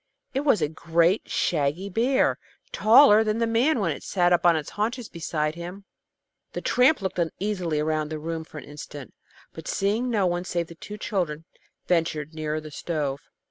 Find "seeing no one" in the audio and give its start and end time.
9.67-10.43